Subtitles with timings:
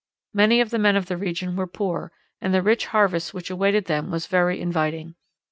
[0.33, 2.11] Many of the men of the region were poor,
[2.41, 5.13] and the rich harvest which awaited them was very inviting.